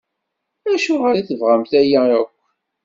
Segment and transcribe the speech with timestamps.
[0.73, 2.31] Acuɣer i tebɣamt aya akk?